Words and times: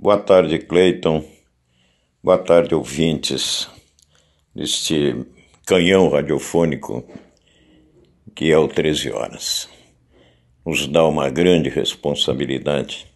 Boa 0.00 0.16
tarde, 0.16 0.60
Cleiton. 0.60 1.24
Boa 2.22 2.38
tarde, 2.38 2.72
ouvintes 2.72 3.68
deste 4.54 5.26
canhão 5.66 6.08
radiofônico 6.08 7.04
que 8.32 8.52
é 8.52 8.56
o 8.56 8.68
13 8.68 9.10
Horas. 9.10 9.68
Nos 10.64 10.86
dá 10.86 11.04
uma 11.04 11.28
grande 11.30 11.68
responsabilidade, 11.68 13.08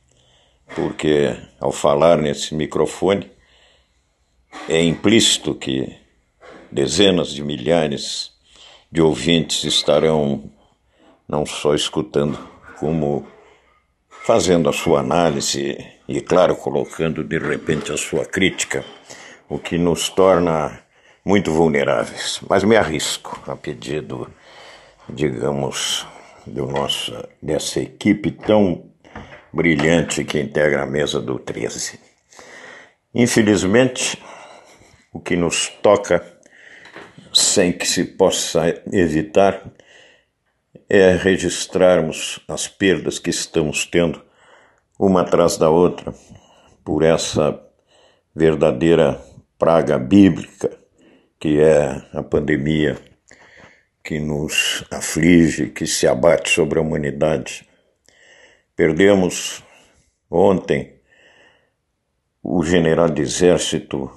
porque 0.75 1.37
ao 1.61 1.71
falar 1.71 2.19
nesse 2.19 2.53
microfone 2.53 3.31
é 4.69 4.83
implícito 4.83 5.55
que 5.55 5.97
dezenas 6.69 7.33
de 7.33 7.45
milhares 7.45 8.33
de 8.91 9.01
ouvintes 9.01 9.63
estarão 9.63 10.51
não 11.29 11.47
só 11.47 11.77
escutando, 11.77 12.37
como 12.81 13.25
fazendo 14.25 14.69
a 14.69 14.73
sua 14.73 15.01
análise 15.01 15.77
e, 16.09 16.21
claro, 16.21 16.55
colocando 16.55 17.25
de 17.25 17.39
repente 17.39 17.93
a 17.93 17.97
sua 17.97 18.25
crítica, 18.25 18.85
o 19.49 19.59
que 19.59 19.77
nos 19.77 20.09
torna 20.09 20.81
muito 21.25 21.53
vulneráveis. 21.53 22.41
Mas 22.49 22.63
me 22.63 22.77
arrisco 22.77 23.43
a 23.51 23.57
pedido, 23.57 24.31
digamos, 25.09 26.07
do 26.47 26.67
nosso, 26.67 27.13
dessa 27.41 27.81
equipe 27.81 28.31
tão 28.31 28.85
brilhante 29.53 30.25
que 30.25 30.41
integra 30.41 30.85
a 30.85 30.87
mesa 30.87 31.21
do 31.21 31.39
13. 31.39 31.99
Infelizmente, 33.15 34.23
o 35.13 35.21
que 35.21 35.37
nos 35.37 35.69
toca, 35.83 36.25
sem 37.33 37.73
que 37.73 37.87
se 37.87 38.05
possa 38.05 38.83
evitar, 38.91 39.63
é 40.89 41.13
registrarmos 41.13 42.41
as 42.49 42.69
perdas 42.69 43.19
que 43.19 43.31
estamos 43.31 43.87
tendo, 43.87 44.23
uma 44.99 45.23
atrás 45.23 45.57
da 45.57 45.71
outra, 45.71 46.15
por 46.85 47.03
essa 47.03 47.61
verdadeira 48.35 49.21
praga 49.59 49.99
bíblica 49.99 50.83
que 51.43 51.61
é 51.61 52.01
a 52.13 52.23
pandemia 52.23 52.97
que 54.05 54.21
nos 54.21 54.85
aflige, 54.93 55.71
que 55.71 55.89
se 55.89 56.07
abate 56.07 56.49
sobre 56.49 56.79
a 56.79 56.83
humanidade. 56.83 57.69
Perdemos 58.77 59.61
ontem 60.31 61.01
o 62.41 62.63
general 62.63 63.09
de 63.09 63.23
exército 63.23 64.09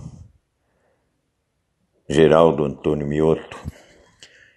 Geraldo 2.08 2.64
Antônio 2.64 3.08
Mioto 3.08 3.60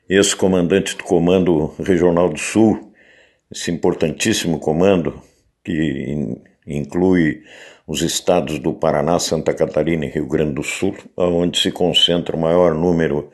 ex-comandante 0.08 0.96
do 0.96 1.04
Comando 1.04 1.74
Regional 1.78 2.30
do 2.30 2.38
Sul, 2.38 2.92
esse 3.50 3.70
importantíssimo 3.70 4.58
comando 4.58 5.22
que 5.62 6.40
inclui 6.66 7.42
os 7.86 8.02
estados 8.02 8.58
do 8.58 8.72
Paraná, 8.72 9.18
Santa 9.18 9.52
Catarina 9.52 10.06
e 10.06 10.10
Rio 10.10 10.26
Grande 10.26 10.54
do 10.54 10.62
Sul, 10.62 10.94
onde 11.16 11.58
se 11.58 11.70
concentra 11.70 12.36
o 12.36 12.40
maior 12.40 12.74
número 12.74 13.30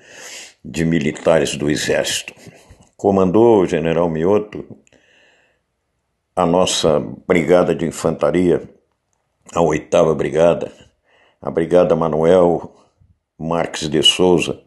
de 0.64 0.84
militares 0.84 1.56
do 1.56 1.70
Exército. 1.70 2.32
Comandou 2.96 3.62
o 3.62 3.66
general 3.66 4.08
Mioto 4.08 4.64
a 6.36 6.44
nossa 6.44 6.98
Brigada 7.28 7.74
de 7.74 7.86
Infantaria, 7.86 8.68
a 9.54 9.60
oitava 9.60 10.12
Brigada, 10.14 10.72
a 11.40 11.48
Brigada 11.48 11.94
Manuel 11.94 12.74
Marques 13.38 13.88
de 13.88 14.02
Souza, 14.02 14.60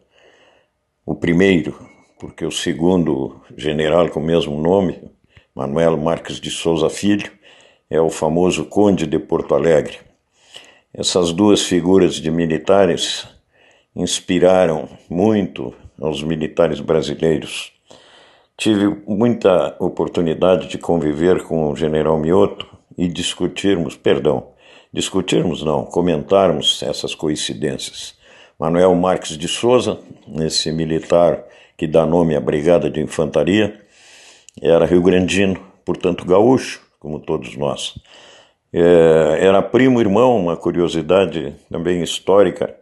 o 1.04 1.14
primeiro 1.14 1.76
porque 2.18 2.44
o 2.44 2.50
segundo 2.50 3.40
general 3.56 4.08
com 4.08 4.20
o 4.20 4.22
mesmo 4.22 4.60
nome, 4.60 5.10
Manuel 5.54 5.96
Marques 5.96 6.40
de 6.40 6.50
Souza 6.50 6.90
Filho, 6.90 7.30
é 7.88 8.00
o 8.00 8.10
famoso 8.10 8.64
Conde 8.64 9.06
de 9.06 9.18
Porto 9.18 9.54
Alegre. 9.54 9.98
Essas 10.92 11.32
duas 11.32 11.62
figuras 11.62 12.16
de 12.16 12.30
militares 12.30 13.26
inspiraram 13.94 14.88
muito 15.08 15.72
aos 16.00 16.22
militares 16.22 16.80
brasileiros. 16.80 17.72
Tive 18.56 18.88
muita 19.06 19.76
oportunidade 19.78 20.68
de 20.68 20.78
conviver 20.78 21.44
com 21.44 21.70
o 21.70 21.76
general 21.76 22.18
Mioto 22.18 22.66
e 22.96 23.06
discutirmos, 23.06 23.96
perdão, 23.96 24.48
discutirmos 24.92 25.62
não, 25.62 25.84
comentarmos 25.84 26.82
essas 26.82 27.14
coincidências. 27.14 28.16
Manuel 28.58 28.94
Marques 28.96 29.38
de 29.38 29.46
Souza, 29.46 30.00
esse 30.40 30.72
militar 30.72 31.44
que 31.78 31.86
dá 31.86 32.04
nome 32.04 32.34
à 32.34 32.40
Brigada 32.40 32.90
de 32.90 33.00
Infantaria, 33.00 33.80
era 34.60 34.84
rio-grandino, 34.84 35.60
portanto 35.84 36.26
gaúcho, 36.26 36.82
como 36.98 37.20
todos 37.20 37.56
nós. 37.56 37.94
É, 38.72 39.38
era 39.40 39.62
primo 39.62 40.00
irmão, 40.00 40.36
uma 40.36 40.56
curiosidade 40.56 41.54
também 41.70 42.02
histórica, 42.02 42.74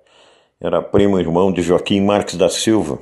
era 0.59 0.81
primo 0.81 1.21
irmão 1.21 1.53
de 1.53 1.61
Joaquim 1.61 2.01
Marques 2.01 2.37
da 2.37 2.49
Silva, 2.49 2.99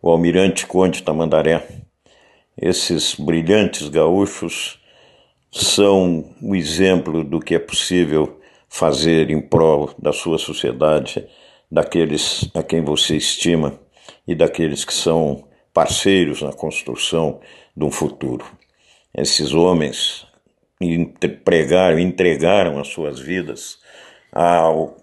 o 0.00 0.10
almirante 0.10 0.64
conde 0.64 1.02
Tamandaré. 1.02 1.66
Esses 2.56 3.16
brilhantes 3.16 3.88
gaúchos 3.88 4.78
são 5.50 6.24
o 6.40 6.54
exemplo 6.54 7.24
do 7.24 7.40
que 7.40 7.56
é 7.56 7.58
possível 7.58 8.40
fazer 8.68 9.28
em 9.28 9.40
prol 9.40 9.90
da 9.98 10.12
sua 10.12 10.38
sociedade, 10.38 11.26
daqueles 11.68 12.48
a 12.54 12.62
quem 12.62 12.80
você 12.80 13.16
estima 13.16 13.82
e 14.26 14.34
daqueles 14.34 14.84
que 14.84 14.94
são 14.94 15.44
parceiros 15.72 16.42
na 16.42 16.52
construção 16.52 17.40
de 17.76 17.84
um 17.84 17.90
futuro. 17.90 18.44
Esses 19.16 19.52
homens 19.52 20.26
pregaram, 21.44 21.98
entregaram 21.98 22.78
as 22.78 22.88
suas 22.88 23.18
vidas 23.18 23.78
ao 24.32 24.96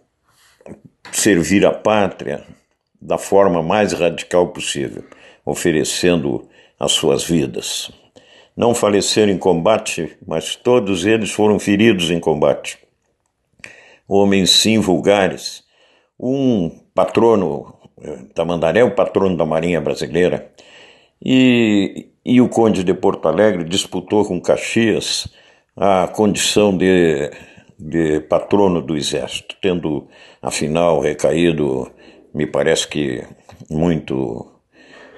servir 1.12 1.66
a 1.66 1.72
pátria 1.72 2.46
da 3.02 3.18
forma 3.18 3.64
mais 3.64 3.94
radical 3.94 4.50
possível, 4.50 5.04
oferecendo 5.46 6.48
as 6.80 6.92
suas 6.92 7.24
vidas. 7.24 7.92
Não 8.56 8.76
faleceram 8.76 9.32
em 9.32 9.38
combate, 9.38 10.18
mas 10.26 10.56
todos 10.56 11.06
eles 11.06 11.32
foram 11.32 11.58
feridos 11.58 12.12
em 12.12 12.20
combate. 12.20 12.78
Homens 14.08 14.52
sim 14.52 14.78
vulgares. 14.80 15.64
Um 16.20 16.70
patrono 16.94 17.81
Tamandaré, 18.34 18.84
o 18.84 18.96
patrono 18.96 19.38
da 19.38 19.46
Marinha 19.46 19.82
Brasileira, 19.82 20.52
e, 21.24 22.10
e 22.26 22.42
o 22.42 22.50
Conde 22.50 22.84
de 22.84 22.94
Porto 22.94 23.28
Alegre 23.28 23.64
disputou 23.64 24.26
com 24.26 24.42
Caxias 24.42 25.28
a 25.76 26.08
condição 26.08 26.76
de, 26.76 27.32
de 27.78 28.22
patrono 28.22 28.82
do 28.82 28.98
Exército, 28.98 29.56
tendo, 29.62 30.08
afinal, 30.42 31.00
recaído, 31.00 31.92
me 32.34 32.46
parece 32.46 32.88
que 32.88 33.24
muito 33.70 34.48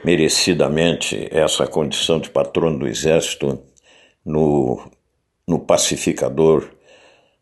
merecidamente, 0.04 1.30
essa 1.32 1.66
condição 1.66 2.20
de 2.20 2.30
patrono 2.30 2.80
do 2.80 2.88
Exército 2.88 3.60
no, 4.26 4.92
no 5.48 5.60
pacificador, 5.60 6.70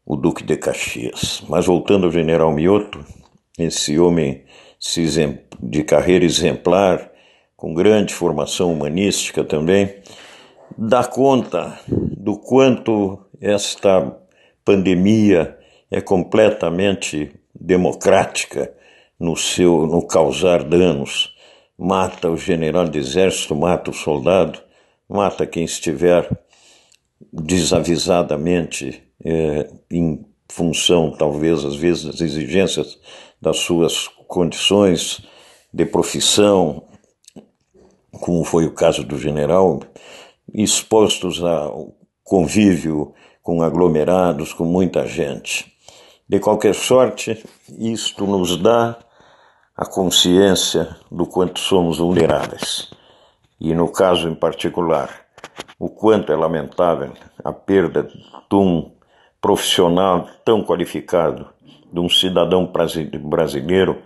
o 0.05 0.15
Duque 0.15 0.43
de 0.43 0.57
Caxias. 0.57 1.43
Mas 1.49 1.65
voltando 1.65 2.05
ao 2.05 2.11
general 2.11 2.51
Mioto, 2.51 3.03
esse 3.57 3.99
homem 3.99 4.43
de 5.61 5.83
carreira 5.83 6.25
exemplar, 6.25 7.11
com 7.55 7.73
grande 7.73 8.13
formação 8.13 8.73
humanística 8.73 9.43
também, 9.43 9.93
dá 10.75 11.03
conta 11.03 11.79
do 11.87 12.37
quanto 12.39 13.19
esta 13.39 14.17
pandemia 14.65 15.57
é 15.91 16.01
completamente 16.01 17.31
democrática 17.53 18.73
no 19.19 19.35
seu 19.37 19.85
no 19.85 20.01
causar 20.01 20.63
danos. 20.63 21.35
Mata 21.77 22.29
o 22.29 22.37
general 22.37 22.87
de 22.87 22.97
exército, 22.97 23.55
mata 23.55 23.91
o 23.91 23.93
soldado, 23.93 24.59
mata 25.07 25.45
quem 25.45 25.63
estiver 25.63 26.27
desavisadamente 27.31 29.03
é, 29.23 29.69
em 29.91 30.25
função, 30.49 31.11
talvez, 31.11 31.63
às 31.63 31.75
vezes, 31.75 32.05
das 32.05 32.21
exigências 32.21 32.99
das 33.39 33.57
suas 33.57 34.07
condições 34.31 35.21
de 35.73 35.85
profissão, 35.85 36.85
como 38.21 38.45
foi 38.45 38.65
o 38.65 38.73
caso 38.73 39.03
do 39.03 39.17
general, 39.17 39.81
expostos 40.53 41.43
ao 41.43 41.93
convívio 42.23 43.13
com 43.43 43.61
aglomerados, 43.61 44.53
com 44.53 44.63
muita 44.63 45.05
gente. 45.05 45.69
De 46.29 46.39
qualquer 46.39 46.73
sorte, 46.73 47.43
isto 47.77 48.25
nos 48.25 48.55
dá 48.55 48.97
a 49.75 49.85
consciência 49.85 50.95
do 51.11 51.25
quanto 51.25 51.59
somos 51.59 51.97
vulneráveis. 51.97 52.89
E 53.59 53.73
no 53.73 53.91
caso 53.91 54.29
em 54.29 54.35
particular, 54.35 55.25
o 55.77 55.89
quanto 55.89 56.31
é 56.31 56.37
lamentável 56.37 57.11
a 57.43 57.51
perda 57.51 58.03
de 58.03 58.55
um 58.55 58.93
profissional 59.41 60.25
tão 60.45 60.63
qualificado, 60.63 61.49
de 61.91 61.99
um 61.99 62.09
cidadão 62.09 62.71
brasileiro 63.23 64.01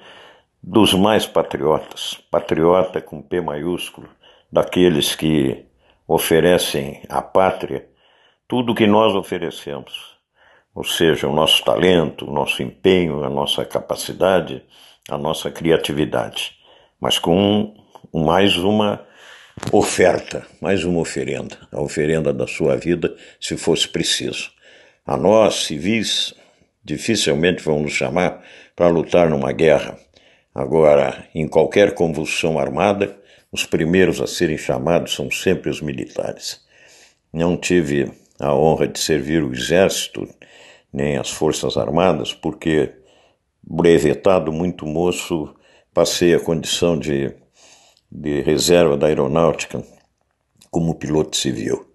dos 0.62 0.94
mais 0.94 1.28
patriotas, 1.28 2.18
patriota 2.32 3.00
com 3.00 3.22
P 3.22 3.40
maiúsculo, 3.40 4.10
daqueles 4.52 5.16
que 5.16 5.66
oferecem 6.08 7.04
à 7.08 7.22
pátria 7.22 7.88
tudo 8.48 8.72
o 8.72 8.76
que 8.76 8.88
nós 8.88 9.14
oferecemos. 9.16 10.16
ou 10.74 10.84
seja, 10.84 11.26
o 11.28 11.34
nosso 11.34 11.64
talento, 11.64 12.28
o 12.28 12.34
nosso 12.34 12.62
empenho, 12.62 13.24
a 13.24 13.30
nossa 13.30 13.64
capacidade, 13.64 14.62
a 15.10 15.18
nossa 15.18 15.50
criatividade, 15.50 16.58
mas 17.00 17.18
com 17.18 17.74
mais 18.14 18.58
uma 18.58 19.06
oferta, 19.72 20.46
mais 20.62 20.84
uma 20.84 21.00
oferenda, 21.00 21.58
a 21.72 21.82
oferenda 21.82 22.34
da 22.34 22.46
sua 22.46 22.76
vida, 22.76 23.16
se 23.40 23.56
fosse 23.56 23.88
preciso. 23.88 24.52
A 25.06 25.16
nós, 25.16 25.66
civis, 25.66 26.34
dificilmente 26.86 27.64
vão 27.64 27.82
nos 27.82 27.92
chamar 27.92 28.46
para 28.76 28.88
lutar 28.88 29.28
numa 29.30 29.52
guerra. 29.52 29.98
Agora, 30.54 31.28
em 31.34 31.48
qualquer 31.48 31.96
convulsão 31.96 32.60
armada, 32.60 33.20
os 33.52 33.66
primeiros 33.66 34.22
a 34.22 34.28
serem 34.28 34.58
chamados 34.58 35.16
são 35.16 35.32
sempre 35.32 35.70
os 35.70 35.82
militares. 35.82 36.64
Não 37.34 37.58
tive 37.58 38.12
a 38.40 38.54
honra 38.54 38.88
de 38.88 39.00
servir 39.00 39.44
o 39.44 39.52
exército 39.52 40.28
nem 40.94 41.18
as 41.18 41.30
forças 41.30 41.76
armadas, 41.76 42.34
porque 42.34 42.94
brevetado 43.62 44.54
muito 44.54 44.86
moço 44.86 45.54
passei 45.94 46.34
a 46.34 46.40
condição 46.40 46.98
de, 46.98 47.34
de 48.10 48.42
reserva 48.42 48.96
da 48.96 49.08
aeronáutica 49.08 49.84
como 50.70 50.96
piloto 50.96 51.36
civil. 51.36 51.86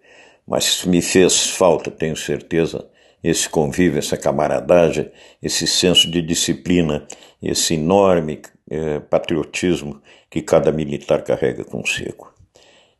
Mas 0.46 0.84
me 0.84 1.00
fez 1.00 1.50
falta, 1.50 1.90
tenho 1.90 2.16
certeza, 2.16 2.90
esse 3.22 3.48
convívio, 3.48 3.98
essa 3.98 4.16
camaradagem, 4.16 5.10
esse 5.42 5.66
senso 5.66 6.10
de 6.10 6.22
disciplina, 6.22 7.06
esse 7.42 7.74
enorme 7.74 8.40
eh, 8.70 9.00
patriotismo 9.00 10.00
que 10.30 10.40
cada 10.40 10.72
militar 10.72 11.22
carrega 11.22 11.64
consigo. 11.64 12.32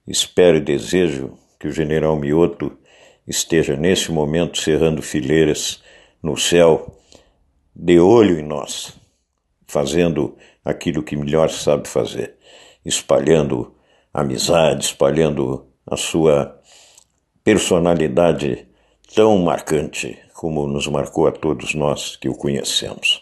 Espero 0.06 0.56
e 0.56 0.60
desejo 0.60 1.38
que 1.58 1.68
o 1.68 1.72
general 1.72 2.16
Mioto 2.16 2.76
esteja 3.26 3.76
nesse 3.76 4.10
momento 4.10 4.58
cerrando 4.58 5.02
fileiras 5.02 5.82
no 6.22 6.36
céu, 6.36 6.96
de 7.74 7.98
olho 7.98 8.38
em 8.38 8.42
nós, 8.42 8.92
fazendo 9.66 10.36
aquilo 10.64 11.02
que 11.02 11.16
melhor 11.16 11.48
sabe 11.48 11.88
fazer, 11.88 12.34
espalhando 12.84 13.74
amizade, 14.12 14.84
espalhando 14.84 15.66
a 15.86 15.96
sua 15.96 16.60
personalidade 17.44 18.66
tão 19.14 19.38
marcante 19.38 20.18
como 20.34 20.66
nos 20.66 20.86
marcou 20.86 21.26
a 21.26 21.32
todos 21.32 21.74
nós 21.74 22.16
que 22.16 22.28
o 22.28 22.34
conhecemos. 22.34 23.20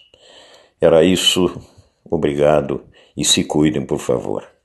Era 0.81 1.03
isso, 1.03 1.51
obrigado 2.09 2.85
e 3.17 3.25
se 3.25 3.43
cuidem, 3.43 3.85
por 3.85 3.99
favor. 3.99 4.58